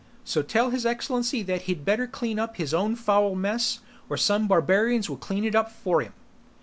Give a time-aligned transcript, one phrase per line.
[0.23, 4.47] So tell His Excellency that he'd better clean up his own foul mess, or some
[4.47, 6.13] barbarians will clean it up for him."